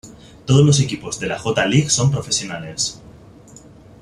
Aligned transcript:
Todos 0.47 0.65
los 0.65 0.79
equipos 0.79 1.19
de 1.19 1.27
la 1.27 1.37
J. 1.37 1.63
League 1.67 1.91
son 1.91 2.09
profesionales. 2.09 2.99